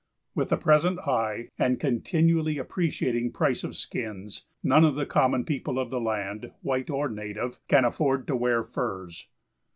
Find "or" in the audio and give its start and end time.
6.89-7.07